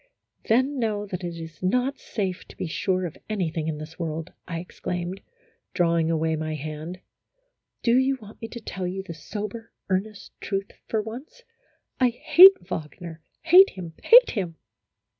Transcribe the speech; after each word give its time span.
"Then, 0.49 0.79
know 0.79 1.05
that 1.05 1.23
it 1.23 1.35
is 1.37 1.61
not 1.61 1.99
safe 1.99 2.47
to 2.47 2.57
be 2.57 2.65
sure 2.65 3.05
of 3.05 3.19
any 3.29 3.51
thing 3.51 3.67
in 3.67 3.77
this 3.77 3.99
world," 3.99 4.33
I 4.47 4.57
exclaimed, 4.59 5.21
drawing 5.75 6.09
away 6.09 6.35
my 6.35 6.55
3<D 6.55 6.55
A 6.55 6.55
HYPOCRITICAL 6.57 6.73
ROMANCE. 6.73 6.97
hand. 6.97 6.99
"Do 7.83 7.97
you 7.97 8.17
want 8.19 8.41
me 8.41 8.47
to 8.47 8.59
tell 8.59 8.87
you 8.87 9.03
the 9.03 9.13
sober, 9.13 9.71
earnest 9.89 10.31
truth 10.41 10.71
for 10.87 11.03
once, 11.03 11.43
I 11.99 12.09
hate 12.09 12.57
Wagner 12.67 13.21
hate 13.43 13.69
him 13.69 13.93
hate 14.03 14.31
him 14.31 14.55